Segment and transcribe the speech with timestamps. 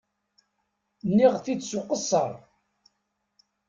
[1.07, 2.31] Nniɣ-t-id s uqeṣṣer.